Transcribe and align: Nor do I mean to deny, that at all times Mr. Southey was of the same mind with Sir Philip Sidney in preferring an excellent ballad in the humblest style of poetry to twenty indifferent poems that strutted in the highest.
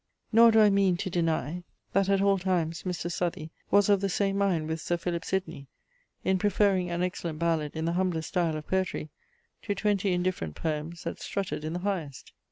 Nor 0.31 0.49
do 0.49 0.59
I 0.59 0.71
mean 0.71 0.97
to 0.97 1.11
deny, 1.11 1.63
that 1.93 2.09
at 2.09 2.23
all 2.23 2.39
times 2.39 2.81
Mr. 2.81 3.11
Southey 3.11 3.51
was 3.69 3.87
of 3.87 4.01
the 4.01 4.09
same 4.09 4.35
mind 4.35 4.67
with 4.67 4.81
Sir 4.81 4.97
Philip 4.97 5.23
Sidney 5.23 5.67
in 6.23 6.39
preferring 6.39 6.89
an 6.89 7.03
excellent 7.03 7.37
ballad 7.37 7.75
in 7.75 7.85
the 7.85 7.93
humblest 7.93 8.29
style 8.29 8.57
of 8.57 8.65
poetry 8.65 9.11
to 9.61 9.75
twenty 9.75 10.11
indifferent 10.11 10.55
poems 10.55 11.03
that 11.03 11.19
strutted 11.19 11.63
in 11.63 11.73
the 11.73 11.79
highest. 11.85 12.33